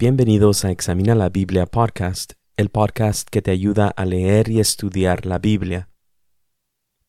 Bienvenidos 0.00 0.64
a 0.64 0.70
Examina 0.70 1.16
la 1.16 1.28
Biblia 1.28 1.66
Podcast, 1.66 2.34
el 2.56 2.68
podcast 2.68 3.28
que 3.28 3.42
te 3.42 3.50
ayuda 3.50 3.88
a 3.88 4.04
leer 4.04 4.48
y 4.48 4.60
estudiar 4.60 5.26
la 5.26 5.40
Biblia. 5.40 5.88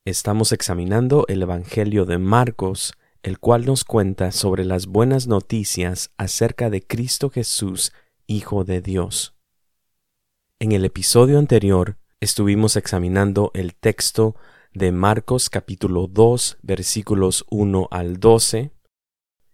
Estamos 0.04 0.50
examinando 0.50 1.24
el 1.28 1.42
Evangelio 1.42 2.04
de 2.04 2.18
Marcos, 2.18 2.94
el 3.22 3.38
cual 3.38 3.64
nos 3.64 3.84
cuenta 3.84 4.32
sobre 4.32 4.64
las 4.64 4.86
buenas 4.86 5.28
noticias 5.28 6.10
acerca 6.18 6.68
de 6.68 6.84
Cristo 6.84 7.30
Jesús, 7.30 7.92
Hijo 8.26 8.64
de 8.64 8.80
Dios. 8.80 9.36
En 10.58 10.72
el 10.72 10.84
episodio 10.84 11.38
anterior 11.38 11.96
estuvimos 12.18 12.74
examinando 12.74 13.52
el 13.54 13.76
texto 13.76 14.34
de 14.74 14.90
Marcos 14.90 15.48
capítulo 15.48 16.08
2 16.08 16.58
versículos 16.62 17.46
1 17.50 17.86
al 17.92 18.18
12. 18.18 18.72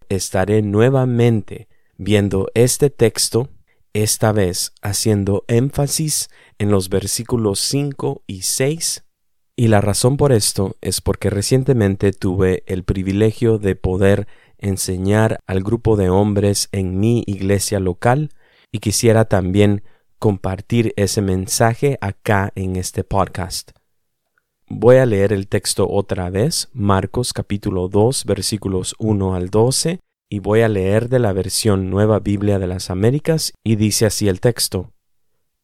Estaré 0.08 0.62
nuevamente 0.62 1.68
viendo 1.96 2.48
este 2.54 2.90
texto, 2.90 3.48
esta 3.92 4.32
vez 4.32 4.72
haciendo 4.82 5.44
énfasis 5.48 6.28
en 6.58 6.70
los 6.70 6.88
versículos 6.88 7.60
5 7.60 8.22
y 8.26 8.42
6, 8.42 9.04
y 9.56 9.68
la 9.68 9.80
razón 9.80 10.18
por 10.18 10.32
esto 10.32 10.76
es 10.82 11.00
porque 11.00 11.30
recientemente 11.30 12.12
tuve 12.12 12.62
el 12.66 12.84
privilegio 12.84 13.58
de 13.58 13.74
poder 13.74 14.28
enseñar 14.58 15.40
al 15.46 15.62
grupo 15.62 15.96
de 15.96 16.10
hombres 16.10 16.68
en 16.72 17.00
mi 17.00 17.24
iglesia 17.26 17.80
local 17.80 18.30
y 18.70 18.80
quisiera 18.80 19.24
también 19.24 19.82
compartir 20.18 20.92
ese 20.96 21.22
mensaje 21.22 21.96
acá 22.02 22.52
en 22.54 22.76
este 22.76 23.02
podcast. 23.02 23.70
Voy 24.68 24.96
a 24.96 25.06
leer 25.06 25.32
el 25.32 25.48
texto 25.48 25.88
otra 25.88 26.28
vez, 26.28 26.68
Marcos 26.72 27.32
capítulo 27.32 27.88
2 27.88 28.24
versículos 28.26 28.94
1 28.98 29.34
al 29.34 29.48
12, 29.48 30.00
y 30.28 30.40
voy 30.40 30.62
a 30.62 30.68
leer 30.68 31.08
de 31.08 31.18
la 31.18 31.32
versión 31.32 31.90
Nueva 31.90 32.18
Biblia 32.18 32.58
de 32.58 32.66
las 32.66 32.90
Américas 32.90 33.52
y 33.62 33.76
dice 33.76 34.06
así 34.06 34.28
el 34.28 34.40
texto. 34.40 34.92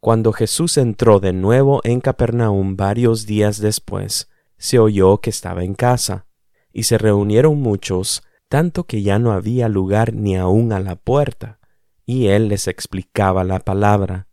Cuando 0.01 0.33
Jesús 0.33 0.79
entró 0.79 1.21
de 1.21 1.33
nuevo 1.33 1.81
en 1.85 2.01
Capernaum 2.01 2.77
varios 2.77 3.27
días 3.27 3.59
después, 3.59 4.29
se 4.59 4.79
oyó 4.79 5.19
que 5.19 5.31
estaba 5.31 5.65
en 5.65 5.75
casa, 5.75 6.27
y 6.73 6.85
se 6.85 6.99
reunieron 6.99 7.61
muchos, 7.61 8.23
tanto 8.49 8.85
que 8.85 9.03
ya 9.03 9.19
no 9.19 9.33
había 9.33 9.69
lugar 9.69 10.15
ni 10.15 10.37
aun 10.37 10.73
a 10.73 10.81
la 10.81 10.97
puerta, 10.97 11.61
y 12.07 12.29
él 12.29 12.49
les 12.49 12.69
explicaba 12.69 13.45
la 13.45 13.61
palabra. 13.61 14.29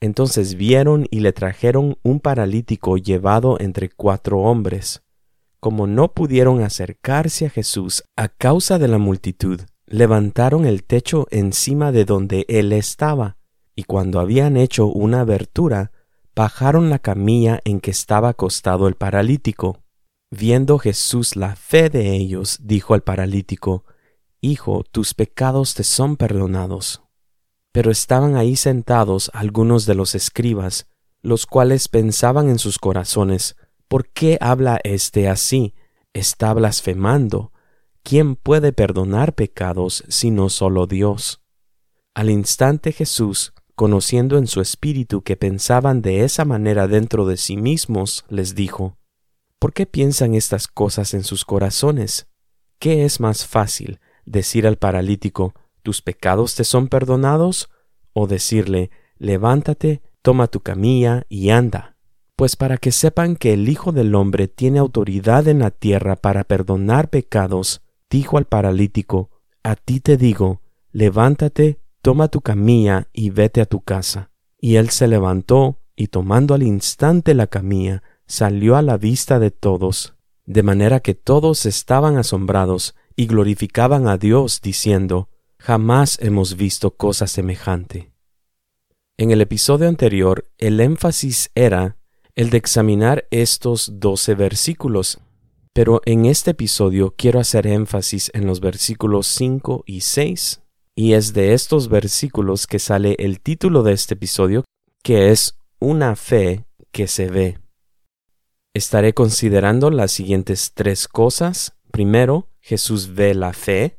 Entonces 0.00 0.54
vieron 0.56 1.06
y 1.10 1.20
le 1.20 1.32
trajeron 1.32 1.98
un 2.02 2.20
paralítico 2.20 2.96
llevado 2.98 3.58
entre 3.60 3.88
cuatro 3.88 4.40
hombres 4.40 5.05
como 5.66 5.88
no 5.88 6.12
pudieron 6.12 6.62
acercarse 6.62 7.46
a 7.46 7.50
Jesús 7.50 8.04
a 8.14 8.28
causa 8.28 8.78
de 8.78 8.86
la 8.86 8.98
multitud, 8.98 9.62
levantaron 9.84 10.64
el 10.64 10.84
techo 10.84 11.26
encima 11.32 11.90
de 11.90 12.04
donde 12.04 12.46
él 12.48 12.72
estaba, 12.72 13.36
y 13.74 13.82
cuando 13.82 14.20
habían 14.20 14.56
hecho 14.56 14.86
una 14.86 15.22
abertura, 15.22 15.90
bajaron 16.36 16.88
la 16.88 17.00
camilla 17.00 17.58
en 17.64 17.80
que 17.80 17.90
estaba 17.90 18.28
acostado 18.28 18.86
el 18.86 18.94
paralítico. 18.94 19.82
Viendo 20.30 20.78
Jesús 20.78 21.34
la 21.34 21.56
fe 21.56 21.90
de 21.90 22.14
ellos, 22.14 22.60
dijo 22.62 22.94
al 22.94 23.02
paralítico, 23.02 23.84
Hijo, 24.40 24.84
tus 24.92 25.14
pecados 25.14 25.74
te 25.74 25.82
son 25.82 26.16
perdonados. 26.16 27.02
Pero 27.72 27.90
estaban 27.90 28.36
ahí 28.36 28.54
sentados 28.54 29.32
algunos 29.34 29.84
de 29.84 29.96
los 29.96 30.14
escribas, 30.14 30.86
los 31.22 31.44
cuales 31.44 31.88
pensaban 31.88 32.50
en 32.50 32.60
sus 32.60 32.78
corazones, 32.78 33.56
¿Por 33.88 34.08
qué 34.08 34.36
habla 34.40 34.80
éste 34.82 35.28
así? 35.28 35.74
Está 36.12 36.52
blasfemando. 36.54 37.52
¿Quién 38.02 38.34
puede 38.34 38.72
perdonar 38.72 39.34
pecados 39.34 40.04
sino 40.08 40.48
solo 40.48 40.86
Dios? 40.86 41.40
Al 42.12 42.30
instante 42.30 42.90
Jesús, 42.90 43.52
conociendo 43.76 44.38
en 44.38 44.48
su 44.48 44.60
espíritu 44.60 45.22
que 45.22 45.36
pensaban 45.36 46.02
de 46.02 46.24
esa 46.24 46.44
manera 46.44 46.88
dentro 46.88 47.26
de 47.26 47.36
sí 47.36 47.56
mismos, 47.56 48.24
les 48.28 48.56
dijo, 48.56 48.96
¿Por 49.60 49.72
qué 49.72 49.86
piensan 49.86 50.34
estas 50.34 50.66
cosas 50.66 51.14
en 51.14 51.22
sus 51.22 51.44
corazones? 51.44 52.26
¿Qué 52.80 53.04
es 53.04 53.20
más 53.20 53.46
fácil, 53.46 54.00
decir 54.24 54.66
al 54.66 54.78
paralítico, 54.78 55.54
¿tus 55.82 56.02
pecados 56.02 56.56
te 56.56 56.64
son 56.64 56.88
perdonados? 56.88 57.70
o 58.18 58.26
decirle, 58.26 58.90
levántate, 59.18 60.00
toma 60.22 60.46
tu 60.46 60.60
camilla 60.60 61.26
y 61.28 61.50
anda 61.50 61.95
pues 62.36 62.54
para 62.54 62.76
que 62.76 62.92
sepan 62.92 63.34
que 63.34 63.54
el 63.54 63.68
Hijo 63.68 63.92
del 63.92 64.14
Hombre 64.14 64.46
tiene 64.46 64.78
autoridad 64.78 65.48
en 65.48 65.60
la 65.60 65.70
tierra 65.70 66.16
para 66.16 66.44
perdonar 66.44 67.08
pecados, 67.08 67.80
dijo 68.10 68.36
al 68.36 68.44
paralítico, 68.44 69.30
A 69.62 69.74
ti 69.74 70.00
te 70.00 70.18
digo, 70.18 70.60
levántate, 70.92 71.80
toma 72.02 72.28
tu 72.28 72.42
camilla 72.42 73.08
y 73.14 73.30
vete 73.30 73.62
a 73.62 73.66
tu 73.66 73.80
casa. 73.80 74.30
Y 74.60 74.76
él 74.76 74.90
se 74.90 75.08
levantó, 75.08 75.80
y 75.96 76.08
tomando 76.08 76.54
al 76.54 76.62
instante 76.62 77.34
la 77.34 77.46
camilla, 77.46 78.02
salió 78.26 78.76
a 78.76 78.82
la 78.82 78.98
vista 78.98 79.38
de 79.38 79.50
todos, 79.50 80.14
de 80.44 80.62
manera 80.62 81.00
que 81.00 81.14
todos 81.14 81.64
estaban 81.64 82.18
asombrados 82.18 82.94
y 83.16 83.26
glorificaban 83.26 84.08
a 84.08 84.18
Dios, 84.18 84.60
diciendo, 84.60 85.30
Jamás 85.58 86.18
hemos 86.20 86.56
visto 86.56 86.96
cosa 86.96 87.26
semejante. 87.26 88.12
En 89.16 89.30
el 89.30 89.40
episodio 89.40 89.88
anterior, 89.88 90.50
el 90.58 90.78
énfasis 90.80 91.50
era 91.54 91.95
el 92.36 92.50
de 92.50 92.58
examinar 92.58 93.26
estos 93.30 93.98
doce 93.98 94.34
versículos, 94.34 95.18
pero 95.72 96.02
en 96.04 96.26
este 96.26 96.50
episodio 96.50 97.14
quiero 97.16 97.40
hacer 97.40 97.66
énfasis 97.66 98.30
en 98.34 98.46
los 98.46 98.60
versículos 98.60 99.26
5 99.26 99.84
y 99.86 100.02
6, 100.02 100.60
y 100.94 101.14
es 101.14 101.32
de 101.32 101.54
estos 101.54 101.88
versículos 101.88 102.66
que 102.66 102.78
sale 102.78 103.16
el 103.18 103.40
título 103.40 103.82
de 103.82 103.94
este 103.94 104.14
episodio, 104.14 104.64
que 105.02 105.30
es 105.30 105.58
Una 105.80 106.14
fe 106.14 106.66
que 106.92 107.06
se 107.06 107.30
ve. 107.30 107.58
Estaré 108.74 109.14
considerando 109.14 109.90
las 109.90 110.12
siguientes 110.12 110.72
tres 110.74 111.08
cosas. 111.08 111.74
Primero, 111.90 112.50
Jesús 112.60 113.14
ve 113.14 113.34
la 113.34 113.54
fe. 113.54 113.98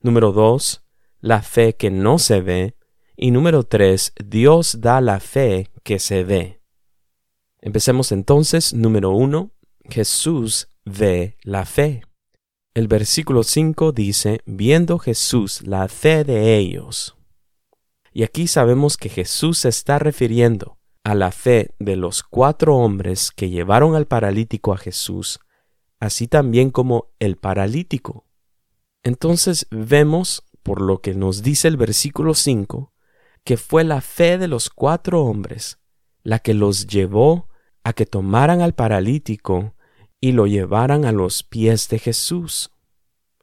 Número 0.00 0.30
dos, 0.30 0.84
la 1.20 1.42
fe 1.42 1.74
que 1.74 1.90
no 1.90 2.20
se 2.20 2.40
ve. 2.40 2.76
Y 3.16 3.32
número 3.32 3.64
tres, 3.64 4.12
Dios 4.24 4.80
da 4.80 5.00
la 5.00 5.18
fe 5.18 5.70
que 5.82 5.98
se 5.98 6.22
ve. 6.22 6.63
Empecemos 7.64 8.12
entonces, 8.12 8.74
número 8.74 9.12
uno, 9.12 9.50
Jesús 9.88 10.68
ve 10.84 11.38
la 11.44 11.64
fe. 11.64 12.02
El 12.74 12.88
versículo 12.88 13.42
5 13.42 13.92
dice, 13.92 14.42
viendo 14.44 14.98
Jesús 14.98 15.62
la 15.66 15.88
fe 15.88 16.24
de 16.24 16.58
ellos. 16.58 17.16
Y 18.12 18.22
aquí 18.22 18.48
sabemos 18.48 18.98
que 18.98 19.08
Jesús 19.08 19.60
se 19.60 19.70
está 19.70 19.98
refiriendo 19.98 20.76
a 21.04 21.14
la 21.14 21.32
fe 21.32 21.74
de 21.78 21.96
los 21.96 22.22
cuatro 22.22 22.76
hombres 22.76 23.30
que 23.30 23.48
llevaron 23.48 23.94
al 23.94 24.06
paralítico 24.06 24.74
a 24.74 24.76
Jesús, 24.76 25.40
así 26.00 26.28
también 26.28 26.70
como 26.70 27.14
el 27.18 27.36
paralítico. 27.36 28.26
Entonces 29.02 29.66
vemos, 29.70 30.44
por 30.62 30.82
lo 30.82 31.00
que 31.00 31.14
nos 31.14 31.42
dice 31.42 31.68
el 31.68 31.78
versículo 31.78 32.34
5, 32.34 32.92
que 33.42 33.56
fue 33.56 33.84
la 33.84 34.02
fe 34.02 34.36
de 34.36 34.48
los 34.48 34.68
cuatro 34.68 35.22
hombres 35.22 35.78
la 36.24 36.40
que 36.40 36.52
los 36.52 36.86
llevó 36.88 37.48
a 37.84 37.92
que 37.92 38.06
tomaran 38.06 38.62
al 38.62 38.74
paralítico 38.74 39.74
y 40.20 40.32
lo 40.32 40.46
llevaran 40.46 41.04
a 41.04 41.12
los 41.12 41.42
pies 41.42 41.88
de 41.88 41.98
Jesús. 41.98 42.70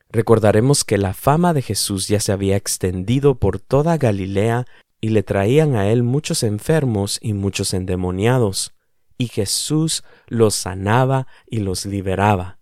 Recordaremos 0.10 0.84
que 0.84 0.98
la 0.98 1.14
fama 1.14 1.54
de 1.54 1.62
Jesús 1.62 2.08
ya 2.08 2.20
se 2.20 2.32
había 2.32 2.58
extendido 2.58 3.36
por 3.36 3.60
toda 3.60 3.98
Galilea 3.98 4.66
y 5.00 5.10
le 5.10 5.24
traían 5.24 5.76
a 5.76 5.90
él 5.90 6.04
muchos 6.04 6.44
enfermos 6.44 7.20
y 7.22 7.34
muchos 7.34 7.74
endemoniados, 7.74 8.74
y 9.18 9.28
Jesús 9.28 10.04
los 10.28 10.56
sanaba 10.56 11.28
y 11.48 11.60
los 11.60 11.86
liberaba. 11.86 12.60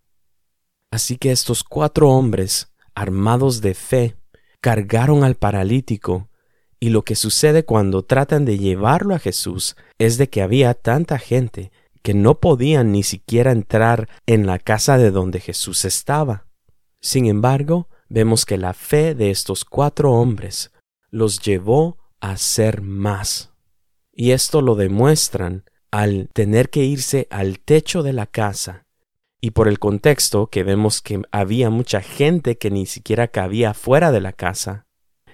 Así 0.91 1.17
que 1.17 1.31
estos 1.31 1.63
cuatro 1.63 2.09
hombres, 2.09 2.71
armados 2.95 3.61
de 3.61 3.73
fe, 3.73 4.15
cargaron 4.61 5.23
al 5.23 5.35
paralítico 5.35 6.29
y 6.79 6.89
lo 6.89 7.03
que 7.03 7.15
sucede 7.15 7.65
cuando 7.65 8.03
tratan 8.03 8.45
de 8.45 8.57
llevarlo 8.57 9.13
a 9.13 9.19
Jesús 9.19 9.75
es 9.97 10.17
de 10.17 10.29
que 10.29 10.41
había 10.41 10.73
tanta 10.73 11.19
gente 11.19 11.71
que 12.01 12.13
no 12.13 12.39
podían 12.39 12.91
ni 12.91 13.03
siquiera 13.03 13.51
entrar 13.51 14.09
en 14.25 14.45
la 14.45 14.59
casa 14.59 14.97
de 14.97 15.11
donde 15.11 15.39
Jesús 15.39 15.85
estaba. 15.85 16.47
Sin 17.01 17.25
embargo, 17.25 17.87
vemos 18.09 18.45
que 18.45 18.57
la 18.57 18.73
fe 18.73 19.15
de 19.15 19.31
estos 19.31 19.65
cuatro 19.65 20.13
hombres 20.13 20.71
los 21.11 21.39
llevó 21.39 21.97
a 22.19 22.37
ser 22.37 22.81
más. 22.81 23.51
Y 24.11 24.31
esto 24.31 24.61
lo 24.61 24.75
demuestran 24.75 25.63
al 25.91 26.29
tener 26.33 26.69
que 26.69 26.83
irse 26.83 27.27
al 27.29 27.59
techo 27.59 28.03
de 28.03 28.13
la 28.13 28.27
casa. 28.27 28.85
Y 29.41 29.51
por 29.51 29.67
el 29.67 29.79
contexto 29.79 30.47
que 30.47 30.63
vemos 30.63 31.01
que 31.01 31.21
había 31.31 31.69
mucha 31.69 32.01
gente 32.01 32.57
que 32.57 32.69
ni 32.69 32.85
siquiera 32.85 33.29
cabía 33.29 33.73
fuera 33.73 34.11
de 34.11 34.19
la 34.19 34.33
casa, 34.33 34.85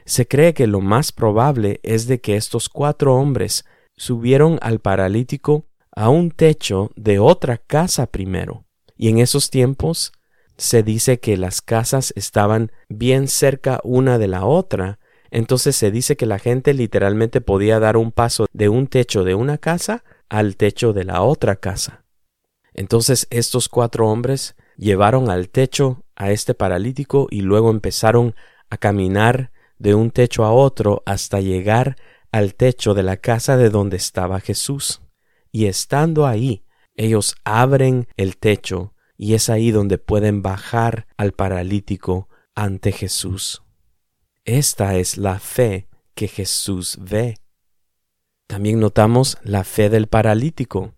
se 0.05 0.27
cree 0.27 0.53
que 0.53 0.67
lo 0.67 0.81
más 0.81 1.11
probable 1.11 1.79
es 1.81 2.05
de 2.07 2.21
que 2.21 2.35
estos 2.35 2.69
cuatro 2.69 3.15
hombres 3.15 3.65
subieron 3.97 4.59
al 4.61 4.79
paralítico 4.79 5.65
a 5.95 6.09
un 6.09 6.31
techo 6.31 6.91
de 6.95 7.19
otra 7.19 7.57
casa 7.57 8.05
primero. 8.07 8.65
Y 8.97 9.09
en 9.09 9.19
esos 9.19 9.49
tiempos 9.49 10.11
se 10.57 10.83
dice 10.83 11.19
que 11.19 11.37
las 11.37 11.61
casas 11.61 12.13
estaban 12.15 12.71
bien 12.87 13.27
cerca 13.27 13.79
una 13.83 14.17
de 14.17 14.27
la 14.27 14.45
otra, 14.45 14.99
entonces 15.31 15.75
se 15.75 15.91
dice 15.91 16.15
que 16.15 16.25
la 16.25 16.39
gente 16.39 16.73
literalmente 16.73 17.41
podía 17.41 17.79
dar 17.79 17.97
un 17.97 18.11
paso 18.11 18.45
de 18.53 18.69
un 18.69 18.87
techo 18.87 19.23
de 19.23 19.35
una 19.35 19.57
casa 19.57 20.03
al 20.29 20.55
techo 20.55 20.93
de 20.93 21.03
la 21.03 21.21
otra 21.23 21.57
casa. 21.57 22.05
Entonces 22.73 23.27
estos 23.29 23.69
cuatro 23.69 24.07
hombres 24.07 24.55
llevaron 24.77 25.29
al 25.29 25.49
techo 25.49 26.03
a 26.15 26.31
este 26.31 26.53
paralítico 26.53 27.27
y 27.29 27.41
luego 27.41 27.69
empezaron 27.69 28.35
a 28.69 28.77
caminar 28.77 29.51
de 29.77 29.93
un 29.95 30.11
techo 30.11 30.45
a 30.45 30.51
otro 30.51 31.03
hasta 31.05 31.41
llegar 31.41 31.95
al 32.31 32.55
techo 32.55 32.93
de 32.93 33.03
la 33.03 33.17
casa 33.17 33.57
de 33.57 33.69
donde 33.69 33.97
estaba 33.97 34.39
Jesús. 34.39 35.01
Y 35.55 35.67
estando 35.67 36.27
ahí, 36.27 36.65
ellos 36.95 37.37
abren 37.45 38.09
el 38.17 38.35
techo 38.35 38.93
y 39.15 39.35
es 39.35 39.49
ahí 39.49 39.71
donde 39.71 39.97
pueden 39.97 40.41
bajar 40.41 41.07
al 41.15 41.31
paralítico 41.31 42.27
ante 42.55 42.91
Jesús. 42.91 43.63
Esta 44.43 44.97
es 44.97 45.17
la 45.17 45.39
fe 45.39 45.87
que 46.13 46.27
Jesús 46.27 46.97
ve. 46.99 47.37
También 48.47 48.81
notamos 48.81 49.37
la 49.43 49.63
fe 49.63 49.89
del 49.89 50.07
paralítico. 50.07 50.95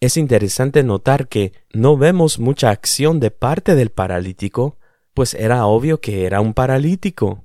Es 0.00 0.16
interesante 0.16 0.82
notar 0.82 1.28
que 1.28 1.52
no 1.72 1.96
vemos 1.96 2.40
mucha 2.40 2.70
acción 2.70 3.20
de 3.20 3.30
parte 3.30 3.76
del 3.76 3.90
paralítico, 3.90 4.80
pues 5.14 5.32
era 5.32 5.64
obvio 5.64 6.00
que 6.00 6.26
era 6.26 6.40
un 6.40 6.54
paralítico. 6.54 7.44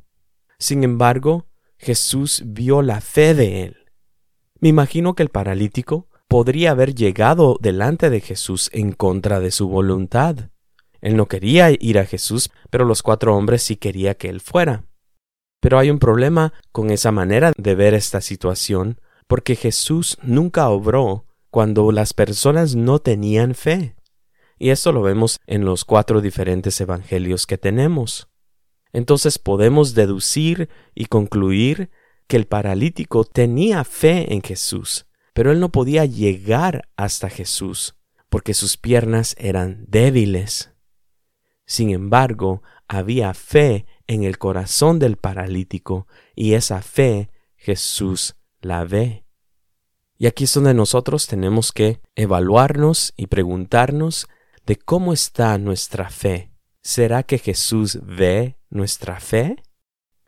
Sin 0.58 0.84
embargo, 0.84 1.46
Jesús 1.78 2.42
vio 2.48 2.82
la 2.82 3.00
fe 3.00 3.36
de 3.36 3.62
él. 3.62 3.78
Me 4.60 4.70
imagino 4.70 5.14
que 5.14 5.22
el 5.22 5.30
paralítico 5.30 6.08
podría 6.32 6.72
haber 6.72 6.96
llegado 6.96 7.58
delante 7.60 8.10
de 8.10 8.22
Jesús 8.22 8.70
en 8.72 8.94
contra 8.94 9.42
de 9.42 9.52
su 9.52 9.68
voluntad. 9.68 10.50
Él 11.02 11.18
no 11.18 11.28
quería 11.28 11.72
ir 11.78 12.00
a 12.00 12.06
Jesús, 12.06 12.52
pero 12.70 12.86
los 12.86 13.04
cuatro 13.04 13.36
hombres 13.36 13.64
sí 13.64 13.76
quería 13.76 14.14
que 14.14 14.30
él 14.30 14.40
fuera. 14.40 14.86
Pero 15.60 15.78
hay 15.78 15.90
un 15.90 16.00
problema 16.00 16.54
con 16.72 16.90
esa 16.90 17.12
manera 17.12 17.52
de 17.58 17.76
ver 17.76 17.94
esta 17.94 18.22
situación, 18.22 19.02
porque 19.28 19.58
Jesús 19.58 20.18
nunca 20.24 20.70
obró 20.70 21.26
cuando 21.50 21.92
las 21.92 22.14
personas 22.14 22.78
no 22.78 23.00
tenían 23.00 23.54
fe. 23.54 23.98
Y 24.58 24.70
esto 24.70 24.94
lo 24.94 25.02
vemos 25.02 25.38
en 25.48 25.66
los 25.66 25.84
cuatro 25.84 26.22
diferentes 26.22 26.80
evangelios 26.80 27.46
que 27.46 27.58
tenemos. 27.58 28.30
Entonces 28.94 29.38
podemos 29.38 29.96
deducir 29.96 30.70
y 30.96 31.08
concluir 31.08 31.90
que 32.28 32.38
el 32.38 32.46
paralítico 32.48 33.26
tenía 33.26 33.84
fe 33.84 34.34
en 34.34 34.42
Jesús, 34.42 35.08
pero 35.34 35.52
él 35.52 35.60
no 35.60 35.72
podía 35.72 36.06
llegar 36.06 36.90
hasta 36.96 37.30
Jesús, 37.30 37.96
porque 38.30 38.54
sus 38.54 38.78
piernas 38.78 39.36
eran 39.38 39.86
débiles. 39.88 40.72
Sin 41.66 41.92
embargo, 41.92 42.64
había 42.88 43.34
fe 43.34 43.86
en 44.08 44.24
el 44.24 44.38
corazón 44.38 45.00
del 45.00 45.18
paralítico, 45.18 46.08
y 46.36 46.54
esa 46.54 46.82
fe 46.82 47.30
Jesús 47.56 48.36
la 48.60 48.84
ve. 48.84 49.26
Y 50.18 50.28
aquí 50.28 50.44
es 50.44 50.54
donde 50.54 50.74
nosotros 50.74 51.28
tenemos 51.28 51.72
que 51.72 52.00
evaluarnos 52.16 53.14
y 53.18 53.28
preguntarnos 53.28 54.28
de 54.66 54.76
cómo 54.76 55.14
está 55.14 55.58
nuestra 55.58 56.10
fe. 56.10 56.52
¿Será 56.82 57.24
que 57.24 57.38
Jesús 57.38 58.00
ve 58.04 58.58
nuestra 58.70 59.20
fe? 59.20 59.64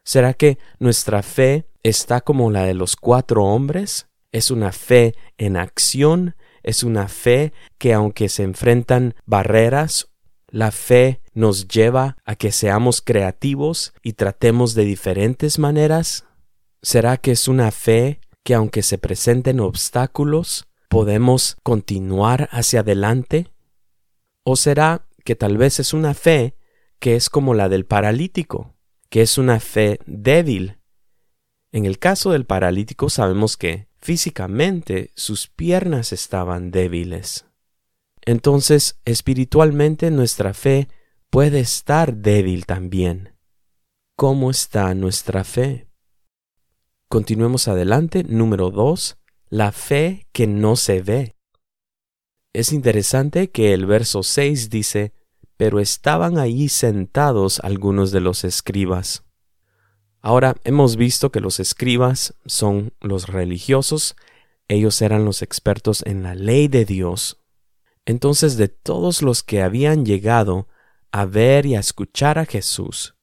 ¿Será 0.03 0.33
que 0.33 0.57
nuestra 0.79 1.23
fe 1.23 1.69
está 1.83 2.21
como 2.21 2.49
la 2.51 2.63
de 2.63 2.73
los 2.73 2.95
cuatro 2.95 3.43
hombres? 3.43 4.07
¿Es 4.33 4.49
una 4.49 4.71
fe 4.71 5.15
en 5.37 5.55
acción? 5.55 6.35
¿Es 6.63 6.83
una 6.83 7.07
fe 7.07 7.53
que 7.77 7.93
aunque 7.93 8.27
se 8.29 8.43
enfrentan 8.43 9.13
barreras, 9.25 10.09
la 10.47 10.71
fe 10.71 11.21
nos 11.33 11.67
lleva 11.67 12.17
a 12.25 12.35
que 12.35 12.51
seamos 12.51 13.01
creativos 13.01 13.93
y 14.01 14.13
tratemos 14.13 14.73
de 14.73 14.85
diferentes 14.85 15.59
maneras? 15.59 16.25
¿Será 16.81 17.17
que 17.17 17.31
es 17.31 17.47
una 17.47 17.71
fe 17.71 18.21
que 18.43 18.55
aunque 18.55 18.81
se 18.81 18.97
presenten 18.97 19.59
obstáculos, 19.59 20.67
podemos 20.89 21.57
continuar 21.61 22.49
hacia 22.51 22.79
adelante? 22.79 23.53
¿O 24.43 24.55
será 24.55 25.07
que 25.23 25.35
tal 25.35 25.57
vez 25.57 25.79
es 25.79 25.93
una 25.93 26.15
fe 26.15 26.57
que 26.99 27.15
es 27.15 27.29
como 27.29 27.53
la 27.53 27.69
del 27.69 27.85
paralítico, 27.85 28.73
que 29.09 29.21
es 29.21 29.37
una 29.37 29.59
fe 29.59 29.99
débil? 30.07 30.79
En 31.71 31.85
el 31.85 31.99
caso 31.99 32.31
del 32.31 32.45
paralítico 32.45 33.09
sabemos 33.09 33.57
que 33.57 33.87
físicamente 34.03 35.11
sus 35.15 35.47
piernas 35.47 36.11
estaban 36.11 36.71
débiles. 36.71 37.45
Entonces, 38.25 38.99
espiritualmente 39.05 40.11
nuestra 40.11 40.53
fe 40.53 40.89
puede 41.29 41.61
estar 41.61 42.17
débil 42.17 42.65
también. 42.65 43.37
¿Cómo 44.17 44.51
está 44.51 44.93
nuestra 44.93 45.45
fe? 45.45 45.87
Continuemos 47.07 47.69
adelante. 47.69 48.25
Número 48.25 48.71
2. 48.71 49.17
La 49.49 49.71
fe 49.71 50.27
que 50.33 50.47
no 50.47 50.75
se 50.75 51.01
ve. 51.01 51.35
Es 52.53 52.73
interesante 52.73 53.51
que 53.51 53.73
el 53.73 53.85
verso 53.85 54.21
6 54.21 54.69
dice, 54.69 55.13
pero 55.55 55.79
estaban 55.79 56.37
allí 56.37 56.67
sentados 56.67 57.61
algunos 57.61 58.11
de 58.11 58.19
los 58.19 58.43
escribas. 58.43 59.23
Ahora 60.25 60.55
hemos 60.63 60.95
visto 60.95 61.33
que 61.33 61.41
los 61.41 61.59
escribas 61.59 62.33
son 62.45 62.93
los 63.01 63.27
religiosos, 63.27 64.15
ellos 64.69 65.01
eran 65.01 65.25
los 65.25 65.41
expertos 65.41 66.01
en 66.05 66.23
la 66.23 66.33
ley 66.33 66.69
de 66.69 66.85
Dios. 66.85 67.43
Entonces 68.05 68.55
de 68.55 68.69
todos 68.69 69.21
los 69.21 69.43
que 69.43 69.61
habían 69.61 70.05
llegado 70.05 70.69
a 71.11 71.25
ver 71.25 71.65
y 71.65 71.75
a 71.75 71.81
escuchar 71.81 72.39
a 72.39 72.45
Jesús, 72.45 73.15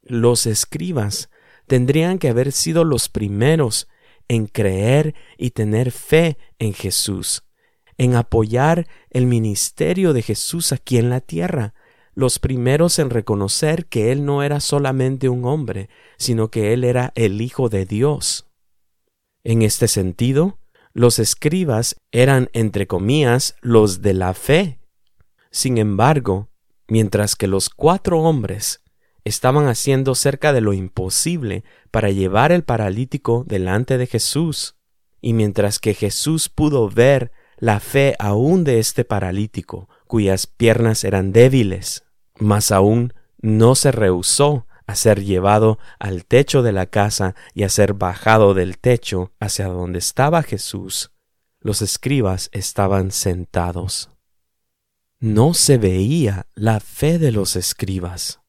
los 0.00 0.46
escribas 0.46 1.28
tendrían 1.66 2.18
que 2.18 2.30
haber 2.30 2.52
sido 2.52 2.84
los 2.84 3.10
primeros 3.10 3.86
en 4.26 4.46
creer 4.46 5.14
y 5.36 5.50
tener 5.50 5.92
fe 5.92 6.38
en 6.58 6.72
Jesús, 6.72 7.44
en 7.98 8.14
apoyar 8.14 8.88
el 9.10 9.26
ministerio 9.26 10.14
de 10.14 10.22
Jesús 10.22 10.72
aquí 10.72 10.96
en 10.96 11.10
la 11.10 11.20
tierra, 11.20 11.74
los 12.16 12.38
primeros 12.38 12.98
en 12.98 13.10
reconocer 13.10 13.86
que 13.86 14.10
Él 14.10 14.24
no 14.24 14.42
era 14.42 14.58
solamente 14.58 15.28
un 15.28 15.44
hombre, 15.44 15.90
sino 16.16 16.50
que 16.50 16.72
Él 16.72 16.82
era 16.82 17.12
el 17.14 17.40
Hijo 17.42 17.68
de 17.68 17.84
Dios. 17.84 18.48
En 19.44 19.62
este 19.62 19.86
sentido, 19.86 20.58
los 20.94 21.18
escribas 21.18 22.00
eran, 22.10 22.48
entre 22.54 22.86
comillas, 22.86 23.54
los 23.60 24.00
de 24.00 24.14
la 24.14 24.32
fe. 24.32 24.80
Sin 25.50 25.76
embargo, 25.76 26.48
mientras 26.88 27.36
que 27.36 27.46
los 27.46 27.68
cuatro 27.68 28.20
hombres 28.22 28.82
estaban 29.24 29.66
haciendo 29.66 30.14
cerca 30.14 30.54
de 30.54 30.62
lo 30.62 30.72
imposible 30.72 31.64
para 31.90 32.10
llevar 32.10 32.50
el 32.50 32.64
paralítico 32.64 33.44
delante 33.46 33.98
de 33.98 34.06
Jesús. 34.06 34.76
Y 35.20 35.34
mientras 35.34 35.80
que 35.80 35.92
Jesús 35.92 36.48
pudo 36.48 36.88
ver 36.88 37.30
la 37.58 37.80
fe 37.80 38.14
aún 38.18 38.64
de 38.64 38.78
este 38.78 39.04
paralítico, 39.04 39.90
cuyas 40.06 40.46
piernas 40.46 41.04
eran 41.04 41.32
débiles, 41.32 42.05
más 42.38 42.72
aún 42.72 43.12
no 43.40 43.74
se 43.74 43.92
rehusó 43.92 44.66
a 44.86 44.94
ser 44.94 45.24
llevado 45.24 45.78
al 45.98 46.24
techo 46.24 46.62
de 46.62 46.72
la 46.72 46.86
casa 46.86 47.34
y 47.54 47.64
a 47.64 47.68
ser 47.68 47.94
bajado 47.94 48.54
del 48.54 48.78
techo 48.78 49.32
hacia 49.40 49.66
donde 49.66 49.98
estaba 49.98 50.42
Jesús, 50.42 51.12
los 51.60 51.82
escribas 51.82 52.48
estaban 52.52 53.10
sentados. 53.10 54.10
No 55.18 55.54
se 55.54 55.78
veía 55.78 56.46
la 56.54 56.78
fe 56.80 57.18
de 57.18 57.32
los 57.32 57.56
escribas 57.56 58.40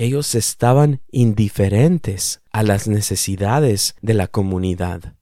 ellos 0.00 0.34
estaban 0.34 1.02
indiferentes 1.10 2.40
a 2.52 2.62
las 2.62 2.88
necesidades 2.88 3.96
de 4.00 4.14
la 4.14 4.28
comunidad. 4.28 5.14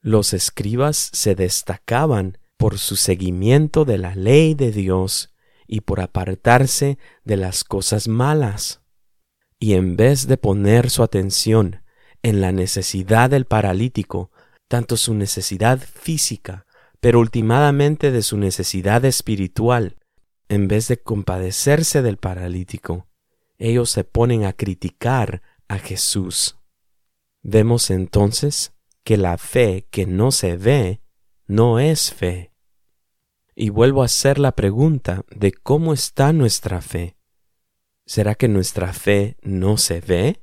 Los 0.00 0.34
escribas 0.34 1.10
se 1.12 1.34
destacaban 1.34 2.38
por 2.56 2.78
su 2.78 2.94
seguimiento 2.94 3.84
de 3.84 3.98
la 3.98 4.14
ley 4.14 4.54
de 4.54 4.70
Dios 4.70 5.29
y 5.72 5.82
por 5.82 6.00
apartarse 6.00 6.98
de 7.24 7.36
las 7.36 7.62
cosas 7.62 8.08
malas. 8.08 8.82
Y 9.60 9.74
en 9.74 9.96
vez 9.96 10.26
de 10.26 10.36
poner 10.36 10.90
su 10.90 11.04
atención 11.04 11.84
en 12.22 12.40
la 12.40 12.50
necesidad 12.50 13.30
del 13.30 13.44
paralítico, 13.44 14.32
tanto 14.66 14.96
su 14.96 15.14
necesidad 15.14 15.78
física, 15.78 16.66
pero 16.98 17.20
ultimadamente 17.20 18.10
de 18.10 18.22
su 18.22 18.36
necesidad 18.36 19.04
espiritual, 19.04 19.96
en 20.48 20.66
vez 20.66 20.88
de 20.88 21.00
compadecerse 21.00 22.02
del 22.02 22.16
paralítico, 22.16 23.06
ellos 23.56 23.90
se 23.90 24.02
ponen 24.02 24.46
a 24.46 24.52
criticar 24.52 25.40
a 25.68 25.78
Jesús. 25.78 26.56
Vemos 27.42 27.90
entonces 27.90 28.72
que 29.04 29.16
la 29.16 29.38
fe 29.38 29.86
que 29.92 30.04
no 30.04 30.32
se 30.32 30.56
ve 30.56 31.00
no 31.46 31.78
es 31.78 32.12
fe. 32.12 32.49
Y 33.62 33.68
vuelvo 33.68 34.00
a 34.00 34.06
hacer 34.06 34.38
la 34.38 34.52
pregunta 34.52 35.22
de 35.28 35.52
cómo 35.52 35.92
está 35.92 36.32
nuestra 36.32 36.80
fe. 36.80 37.18
¿Será 38.06 38.34
que 38.34 38.48
nuestra 38.48 38.94
fe 38.94 39.36
no 39.42 39.76
se 39.76 40.00
ve? 40.00 40.42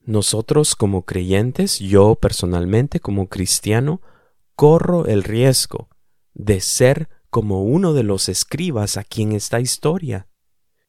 Nosotros 0.00 0.74
como 0.74 1.04
creyentes, 1.04 1.80
yo 1.80 2.14
personalmente 2.14 2.98
como 2.98 3.28
cristiano, 3.28 4.00
corro 4.56 5.04
el 5.04 5.22
riesgo 5.22 5.90
de 6.32 6.62
ser 6.62 7.10
como 7.28 7.62
uno 7.62 7.92
de 7.92 8.04
los 8.04 8.30
escribas 8.30 8.96
aquí 8.96 9.20
en 9.20 9.32
esta 9.32 9.60
historia 9.60 10.28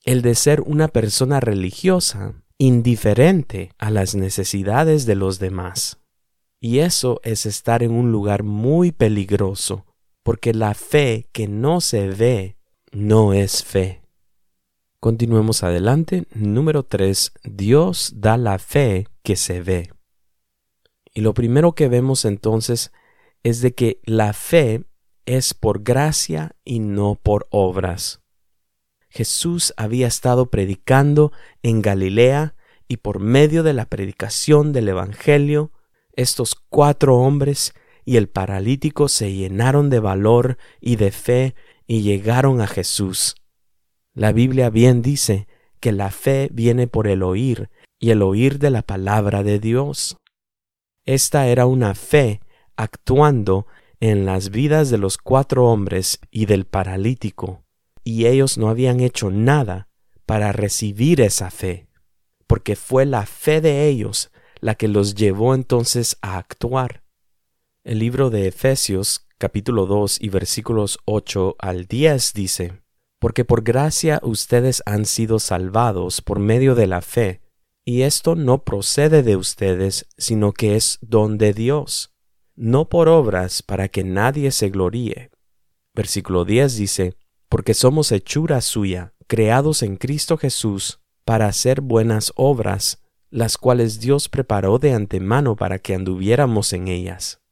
el 0.06 0.22
de 0.22 0.36
ser 0.36 0.62
una 0.62 0.88
persona 0.88 1.42
religiosa, 1.42 2.46
indiferente 2.58 3.74
a 3.78 3.92
las 3.92 4.16
necesidades 4.16 5.06
de 5.06 5.16
los 5.16 5.38
demás. 5.38 6.00
Y 6.62 6.80
eso 6.80 7.20
es 7.26 7.46
estar 7.46 7.84
en 7.84 7.92
un 7.92 8.14
lugar 8.14 8.44
muy 8.44 8.94
peligroso, 8.94 9.86
porque 10.24 10.54
la 10.54 10.74
fe 10.74 11.28
que 11.32 11.48
no 11.48 11.82
se 11.82 12.08
ve 12.08 12.58
no 12.92 13.34
es 13.34 13.64
fe. 13.64 14.02
Continuemos 15.00 15.64
adelante. 15.64 16.26
Número 16.34 16.84
3. 16.84 17.34
Dios 17.44 18.14
da 18.16 18.38
la 18.38 18.58
fe 18.58 19.08
que 19.22 19.36
se 19.36 19.62
ve. 19.62 19.92
Y 21.14 21.22
lo 21.22 21.34
primero 21.34 21.74
que 21.74 21.90
vemos 21.90 22.24
entonces 22.26 22.92
es 23.44 23.62
de 23.62 23.74
que 23.74 24.00
la 24.06 24.32
fe 24.34 24.86
es 25.26 25.54
por 25.54 25.84
gracia 25.84 26.56
y 26.64 26.80
no 26.80 27.20
por 27.22 27.48
obras. 27.50 28.22
Jesús 29.10 29.74
había 29.78 30.08
estado 30.08 30.50
predicando 30.50 31.32
en 31.62 31.82
Galilea 31.82 32.56
y 32.88 32.98
por 32.98 33.20
medio 33.20 33.64
de 33.64 33.74
la 33.74 33.86
predicación 33.86 34.74
del 34.74 34.90
Evangelio, 34.90 35.72
estos 36.14 36.56
cuatro 36.56 37.18
hombres 37.18 37.74
y 38.06 38.18
el 38.18 38.28
paralítico 38.30 39.08
se 39.08 39.34
llenaron 39.34 39.90
de 39.90 40.00
valor 40.00 40.58
y 40.82 40.96
de 40.96 41.12
fe 41.12 41.56
y 41.88 42.02
llegaron 42.02 42.62
a 42.62 42.68
Jesús. 42.68 43.36
La 44.14 44.32
Biblia 44.32 44.70
bien 44.70 45.02
dice 45.02 45.48
que 45.80 45.92
la 45.92 46.12
fe 46.12 46.50
viene 46.52 46.88
por 46.88 47.08
el 47.08 47.24
oír 47.24 47.70
y 48.00 48.12
el 48.12 48.22
oír 48.22 48.60
de 48.60 48.70
la 48.70 48.82
palabra 48.82 49.44
de 49.44 49.60
Dios. 49.60 50.18
Esta 51.06 51.48
era 51.48 51.66
una 51.66 51.96
fe 51.96 52.42
actuando 52.76 53.68
en 54.00 54.26
las 54.26 54.50
vidas 54.50 54.90
de 54.90 54.98
los 54.98 55.18
cuatro 55.18 55.66
hombres 55.66 56.20
y 56.30 56.46
del 56.46 56.66
paralítico, 56.66 57.64
y 58.04 58.26
ellos 58.26 58.58
no 58.58 58.70
habían 58.70 59.00
hecho 59.00 59.30
nada 59.30 59.88
para 60.26 60.52
recibir 60.52 61.22
esa 61.22 61.52
fe, 61.52 61.88
porque 62.48 62.76
fue 62.76 63.06
la 63.06 63.26
fe 63.26 63.62
de 63.62 63.88
ellos 63.88 64.32
la 64.60 64.76
que 64.76 64.88
los 64.88 65.16
llevó 65.16 65.56
entonces 65.56 66.18
a 66.22 66.38
actuar. 66.38 67.03
El 67.86 68.00
libro 68.00 68.30
de 68.30 68.48
Efesios 68.48 69.28
capítulo 69.38 69.86
2 69.86 70.22
y 70.22 70.30
versículos 70.30 71.00
8 71.04 71.58
al 71.60 71.86
10 71.86 72.34
dice, 72.34 72.82
Porque 73.20 73.44
por 73.44 73.62
gracia 73.64 74.22
ustedes 74.24 74.82
han 74.86 75.06
sido 75.06 75.38
salvados 75.40 76.22
por 76.22 76.40
medio 76.40 76.76
de 76.76 76.88
la 76.88 77.02
fe, 77.02 77.42
y 77.84 78.04
esto 78.04 78.36
no 78.36 78.64
procede 78.64 79.22
de 79.22 79.36
ustedes, 79.36 80.08
sino 80.18 80.54
que 80.54 80.78
es 80.78 80.98
don 81.02 81.38
de 81.38 81.54
Dios 81.54 82.14
no 82.56 82.88
por 82.88 83.10
obras 83.10 83.62
para 83.62 83.88
que 83.88 84.04
nadie 84.04 84.52
se 84.52 84.70
gloríe. 84.70 85.32
Versículo 85.94 86.46
10 86.46 86.78
dice, 86.78 87.18
porque 87.50 87.74
somos 87.74 88.12
hechura 88.12 88.62
suya, 88.62 89.14
creados 89.28 89.84
en 89.84 89.98
Cristo 89.98 90.38
Jesús, 90.38 91.00
para 91.26 91.48
hacer 91.48 91.82
buenas 91.82 92.32
obras, 92.36 93.02
las 93.30 93.58
cuales 93.58 94.00
Dios 94.00 94.30
preparó 94.30 94.80
de 94.80 94.94
antemano 94.94 95.56
para 95.56 95.80
que 95.80 95.96
anduviéramos 95.96 96.74
en 96.74 96.88
ellas. 96.88 97.43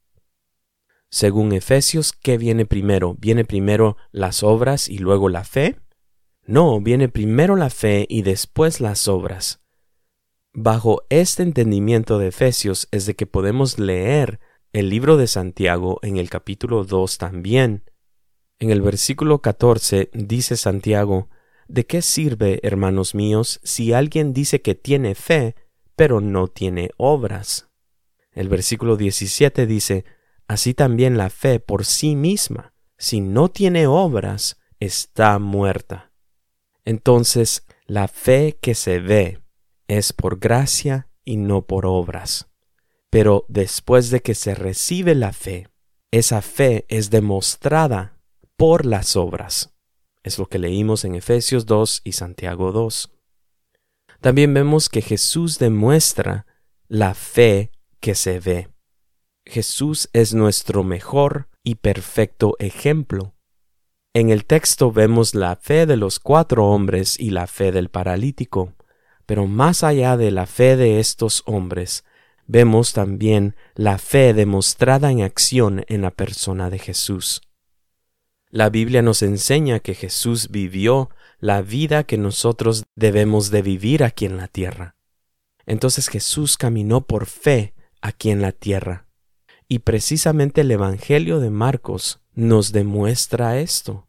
Según 1.12 1.52
Efesios, 1.52 2.14
¿qué 2.14 2.38
viene 2.38 2.66
primero? 2.66 3.16
¿Viene 3.20 3.44
primero 3.44 3.98
las 4.12 4.44
obras 4.44 4.88
y 4.88 4.98
luego 4.98 5.28
la 5.28 5.44
fe? 5.44 5.78
No, 6.46 6.80
viene 6.80 7.10
primero 7.10 7.58
la 7.58 7.70
fe 7.70 8.06
y 8.10 8.22
después 8.22 8.80
las 8.80 9.10
obras. 9.10 9.60
Bajo 10.54 11.04
este 11.10 11.44
entendimiento 11.44 12.18
de 12.18 12.30
Efesios 12.30 12.88
es 12.92 13.06
de 13.06 13.16
que 13.16 13.26
podemos 13.26 13.78
leer 13.78 14.40
el 14.72 14.90
libro 14.90 15.18
de 15.18 15.28
Santiago 15.28 16.00
en 16.02 16.16
el 16.16 16.30
capítulo 16.30 16.86
2 16.86 17.18
también. 17.18 17.84
En 18.60 18.72
el 18.72 18.82
versículo 18.82 19.42
14 19.42 20.12
dice 20.14 20.56
Santiago, 20.56 21.30
¿De 21.68 21.86
qué 21.86 22.02
sirve, 22.02 22.62
hermanos 22.64 23.16
míos, 23.16 23.60
si 23.64 23.92
alguien 23.92 24.34
dice 24.34 24.62
que 24.62 24.76
tiene 24.76 25.16
fe, 25.16 25.56
pero 25.98 26.22
no 26.22 26.48
tiene 26.48 26.92
obras? 26.96 27.70
El 28.32 28.48
versículo 28.48 28.96
17 28.96 29.66
dice, 29.66 30.06
Así 30.52 30.74
también 30.74 31.18
la 31.18 31.30
fe 31.30 31.62
por 31.62 31.86
sí 31.86 32.14
misma, 32.14 32.74
si 32.98 33.22
no 33.22 33.48
tiene 33.48 33.88
obras, 33.88 34.60
está 34.82 35.40
muerta. 35.40 36.12
Entonces, 36.84 37.66
la 37.86 38.10
fe 38.10 38.58
que 38.62 38.76
se 38.76 39.00
ve 39.00 39.40
es 39.88 40.12
por 40.12 40.40
gracia 40.40 41.08
y 41.24 41.38
no 41.38 41.62
por 41.62 41.86
obras. 41.86 42.50
Pero 43.10 43.46
después 43.48 44.10
de 44.10 44.20
que 44.22 44.36
se 44.36 44.54
recibe 44.54 45.16
la 45.16 45.32
fe, 45.32 45.70
esa 46.12 46.42
fe 46.42 46.84
es 46.90 47.10
demostrada 47.10 48.20
por 48.58 48.86
las 48.86 49.16
obras. 49.16 49.74
Es 50.22 50.38
lo 50.38 50.50
que 50.50 50.60
leímos 50.60 51.06
en 51.06 51.16
Efesios 51.16 51.66
2 51.66 52.02
y 52.04 52.12
Santiago 52.12 52.74
2. 52.74 53.10
También 54.20 54.54
vemos 54.54 54.90
que 54.90 55.02
Jesús 55.02 55.60
demuestra 55.60 56.46
la 56.90 57.14
fe 57.14 57.72
que 58.02 58.16
se 58.16 58.42
ve. 58.42 58.68
Jesús 59.52 60.10
es 60.14 60.34
nuestro 60.34 60.86
mejor 60.86 61.50
y 61.62 61.76
perfecto 61.76 62.56
ejemplo. 62.60 63.36
En 64.14 64.30
el 64.30 64.46
texto 64.46 64.94
vemos 64.94 65.36
la 65.36 65.58
fe 65.58 65.86
de 65.86 65.98
los 65.98 66.22
cuatro 66.22 66.68
hombres 66.68 67.20
y 67.20 67.32
la 67.32 67.48
fe 67.48 67.74
del 67.74 67.90
paralítico, 67.90 68.74
pero 69.26 69.48
más 69.48 69.84
allá 69.84 70.16
de 70.16 70.32
la 70.32 70.46
fe 70.46 70.78
de 70.78 71.02
estos 71.02 71.44
hombres, 71.46 72.06
vemos 72.48 72.94
también 72.94 73.58
la 73.76 73.98
fe 73.98 74.34
demostrada 74.34 75.12
en 75.12 75.22
acción 75.22 75.84
en 75.90 76.02
la 76.02 76.12
persona 76.12 76.70
de 76.70 76.80
Jesús. 76.80 77.42
La 78.52 78.70
Biblia 78.70 79.02
nos 79.02 79.22
enseña 79.22 79.82
que 79.82 79.96
Jesús 79.96 80.50
vivió 80.50 81.10
la 81.40 81.62
vida 81.62 82.06
que 82.06 82.18
nosotros 82.18 82.86
debemos 82.96 83.52
de 83.52 83.62
vivir 83.64 84.06
aquí 84.06 84.26
en 84.26 84.38
la 84.38 84.48
tierra. 84.48 84.96
Entonces 85.66 86.08
Jesús 86.08 86.56
caminó 86.56 87.02
por 87.06 87.26
fe 87.26 87.74
aquí 88.02 88.30
en 88.32 88.42
la 88.42 88.54
tierra. 88.54 89.11
Y 89.72 89.80
precisamente 89.80 90.60
el 90.60 90.72
Evangelio 90.72 91.40
de 91.40 91.50
Marcos 91.50 92.20
nos 92.34 92.74
demuestra 92.74 93.58
esto. 93.58 94.06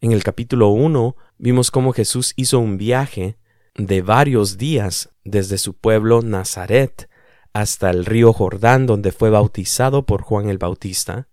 En 0.00 0.12
el 0.12 0.24
capítulo 0.24 0.70
1 0.70 1.14
vimos 1.36 1.70
cómo 1.70 1.92
Jesús 1.92 2.32
hizo 2.36 2.58
un 2.58 2.78
viaje 2.78 3.36
de 3.74 4.00
varios 4.00 4.56
días 4.56 5.10
desde 5.24 5.58
su 5.58 5.74
pueblo 5.74 6.22
Nazaret 6.22 7.10
hasta 7.52 7.90
el 7.90 8.06
río 8.06 8.32
Jordán 8.32 8.86
donde 8.86 9.12
fue 9.12 9.28
bautizado 9.28 10.06
por 10.06 10.22
Juan 10.22 10.48
el 10.48 10.56
Bautista. 10.56 11.28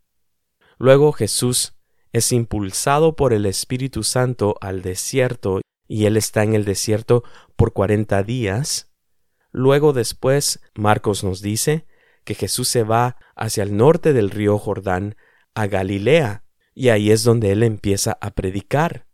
Luego 0.78 1.14
Jesús 1.14 1.78
es 2.12 2.34
impulsado 2.34 3.16
por 3.16 3.32
el 3.32 3.46
Espíritu 3.46 4.04
Santo 4.04 4.58
al 4.60 4.82
desierto 4.82 5.62
y 5.88 6.08
él 6.08 6.18
está 6.18 6.44
en 6.44 6.56
el 6.56 6.66
desierto 6.66 7.24
por 7.56 7.72
cuarenta 7.72 8.22
días. 8.22 8.92
Luego 9.54 9.94
después 9.94 10.60
Marcos 10.76 11.24
nos 11.24 11.42
dice 11.42 11.86
que 12.24 12.36
Jesús 12.36 12.68
se 12.68 12.84
va 12.84 13.18
hacia 13.36 13.64
el 13.64 13.76
norte 13.76 14.14
del 14.14 14.30
río 14.30 14.58
Jordán 14.58 15.16
a 15.54 15.68
Galilea 15.68 16.44
y 16.74 16.90
ahí 16.90 17.12
es 17.12 17.24
donde 17.24 17.52
él 17.52 17.64
empieza 17.64 18.18
a 18.22 18.32
predicar. 18.32 19.06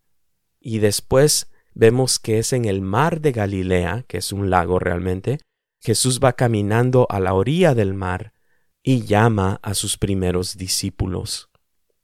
Y 0.60 0.80
después 0.80 1.52
vemos 1.74 2.20
que 2.20 2.40
es 2.40 2.54
en 2.54 2.66
el 2.66 2.82
mar 2.82 3.22
de 3.22 3.32
Galilea, 3.32 4.06
que 4.08 4.18
es 4.18 4.32
un 4.32 4.50
lago 4.50 4.80
realmente, 4.80 5.40
Jesús 5.82 6.20
va 6.24 6.34
caminando 6.34 7.08
a 7.10 7.20
la 7.20 7.34
orilla 7.34 7.76
del 7.76 7.94
mar 7.94 8.34
y 8.82 9.02
llama 9.02 9.60
a 9.62 9.74
sus 9.74 9.98
primeros 9.98 10.58
discípulos. 10.58 11.50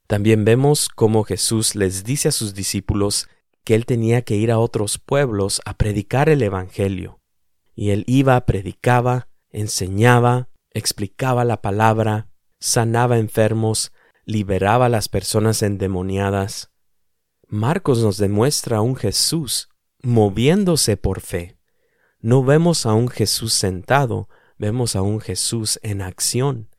También 0.07 0.45
vemos 0.45 0.89
cómo 0.89 1.23
Jesús 1.23 1.75
les 1.75 2.03
dice 2.03 2.27
a 2.27 2.31
sus 2.31 2.53
discípulos 2.53 3.29
que 3.63 3.75
él 3.75 3.85
tenía 3.85 4.23
que 4.23 4.35
ir 4.35 4.51
a 4.51 4.59
otros 4.59 4.97
pueblos 4.97 5.61
a 5.65 5.77
predicar 5.77 6.27
el 6.29 6.41
Evangelio. 6.41 7.19
Y 7.75 7.91
él 7.91 8.03
iba, 8.07 8.45
predicaba, 8.45 9.29
enseñaba, 9.49 10.49
explicaba 10.73 11.45
la 11.45 11.61
palabra, 11.61 12.29
sanaba 12.59 13.17
enfermos, 13.17 13.91
liberaba 14.25 14.85
a 14.85 14.89
las 14.89 15.09
personas 15.09 15.61
endemoniadas. 15.63 16.71
Marcos 17.47 17.99
nos 17.99 18.17
demuestra 18.17 18.77
a 18.77 18.81
un 18.81 18.95
Jesús 18.95 19.69
moviéndose 20.03 20.97
por 20.97 21.21
fe. 21.21 21.57
No 22.19 22.43
vemos 22.43 22.85
a 22.85 22.93
un 22.93 23.07
Jesús 23.07 23.53
sentado, 23.53 24.29
vemos 24.57 24.95
a 24.95 25.01
un 25.01 25.19
Jesús 25.19 25.79
en 25.83 26.01
acción. 26.01 26.69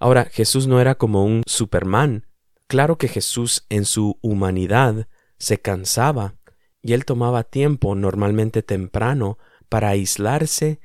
Ahora, 0.00 0.24
Jesús 0.24 0.66
no 0.66 0.80
era 0.80 0.94
como 0.96 1.24
un 1.24 1.42
Superman. 1.46 2.26
Claro 2.66 2.98
que 2.98 3.08
Jesús 3.08 3.66
en 3.68 3.84
su 3.84 4.18
humanidad 4.22 5.08
se 5.38 5.60
cansaba 5.60 6.36
y 6.82 6.92
él 6.92 7.04
tomaba 7.04 7.44
tiempo, 7.44 7.94
normalmente 7.94 8.62
temprano, 8.62 9.38
para 9.68 9.90
aislarse 9.90 10.80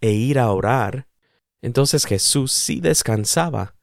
e 0.00 0.12
ir 0.12 0.38
a 0.38 0.50
orar. 0.52 1.07
Entonces 1.62 2.04
Jesús 2.04 2.52
sí 2.52 2.80
descansaba. 2.80 3.74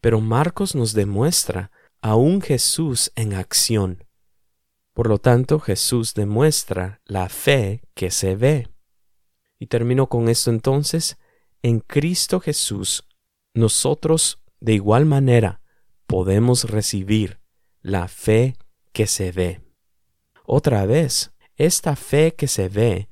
Pero 0.00 0.20
Marcos 0.20 0.74
nos 0.74 0.94
demuestra 0.94 1.70
a 2.00 2.16
un 2.16 2.40
Jesús 2.40 3.12
en 3.16 3.34
acción. 3.34 4.04
Por 4.94 5.08
lo 5.08 5.18
tanto, 5.18 5.60
Jesús 5.60 6.14
demuestra 6.14 7.00
la 7.04 7.28
fe 7.28 7.82
que 7.94 8.10
se 8.10 8.34
ve. 8.36 8.68
Y 9.58 9.66
termino 9.66 10.08
con 10.08 10.28
esto 10.28 10.50
entonces. 10.50 11.18
En 11.62 11.80
Cristo 11.80 12.40
Jesús, 12.40 13.06
nosotros 13.54 14.42
de 14.60 14.72
igual 14.72 15.04
manera 15.04 15.60
podemos 16.06 16.64
recibir 16.64 17.40
la 17.82 18.08
fe 18.08 18.56
que 18.92 19.06
se 19.06 19.32
ve. 19.32 19.60
Otra 20.46 20.86
vez, 20.86 21.32
esta 21.56 21.96
fe 21.96 22.34
que 22.34 22.48
se 22.48 22.70
ve 22.70 23.10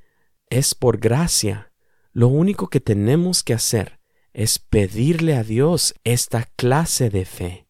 es 0.49 0.73
por 0.73 0.97
gracia. 0.97 1.71
Lo 2.11 2.27
único 2.27 2.67
que 2.67 2.79
tenemos 2.79 3.43
que 3.43 3.53
hacer 3.53 3.98
es 4.33 4.59
pedirle 4.59 5.35
a 5.35 5.43
Dios 5.43 5.95
esta 6.03 6.43
clase 6.55 7.09
de 7.09 7.25
fe. 7.25 7.67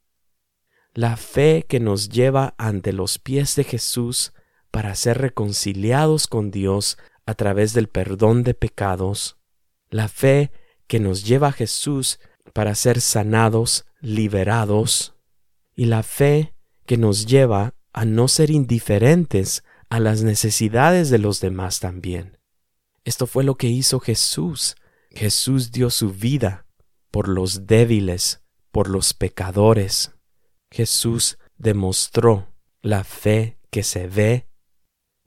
La 0.94 1.18
fe 1.18 1.66
que 1.68 1.80
nos 1.80 2.10
lleva 2.10 2.56
ante 2.58 2.94
los 2.94 3.20
pies 3.20 3.56
de 3.56 3.64
Jesús 3.64 4.34
para 4.72 4.96
ser 4.96 5.18
reconciliados 5.20 6.28
con 6.28 6.52
Dios 6.52 6.98
a 7.26 7.36
través 7.36 7.74
del 7.74 7.88
perdón 7.88 8.44
de 8.44 8.54
pecados. 8.54 9.38
La 9.90 10.08
fe 10.08 10.52
que 10.88 11.00
nos 11.00 11.26
lleva 11.26 11.50
a 11.50 11.54
Jesús 11.54 12.20
para 12.54 12.76
ser 12.76 13.02
sanados, 13.02 13.86
liberados. 14.02 15.16
Y 15.76 15.86
la 15.86 16.04
fe 16.04 16.54
que 16.86 16.98
nos 16.98 17.26
lleva 17.26 17.76
a 17.94 18.06
no 18.06 18.28
ser 18.28 18.50
indiferentes 18.50 19.64
a 19.90 20.00
las 20.00 20.24
necesidades 20.24 21.10
de 21.10 21.20
los 21.20 21.40
demás 21.40 21.80
también. 21.80 22.38
Esto 23.04 23.28
fue 23.28 23.44
lo 23.44 23.56
que 23.56 23.68
hizo 23.68 24.00
Jesús. 24.00 24.76
Jesús 25.12 25.72
dio 25.72 25.90
su 25.90 26.12
vida 26.12 26.66
por 27.12 27.28
los 27.28 27.66
débiles, 27.66 28.42
por 28.72 28.90
los 28.90 29.14
pecadores. 29.14 30.12
Jesús 30.72 31.38
demostró 31.58 32.48
la 32.82 33.04
fe 33.04 33.58
que 33.72 33.84
se 33.84 34.08
ve 34.08 34.48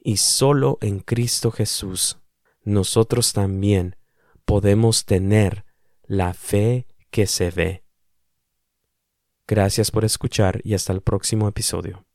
y 0.03 0.17
solo 0.17 0.79
en 0.81 1.01
Cristo 1.01 1.51
Jesús 1.51 2.19
nosotros 2.65 3.33
también 3.33 3.97
podemos 4.45 5.05
tener 5.05 5.65
la 6.05 6.35
fe 6.35 6.87
que 7.11 7.27
se 7.27 7.51
ve. 7.51 7.85
Gracias 9.47 9.91
por 9.91 10.05
escuchar 10.05 10.61
y 10.65 10.75
hasta 10.75 10.93
el 10.93 11.03
próximo 11.03 11.49
episodio. 11.49 12.07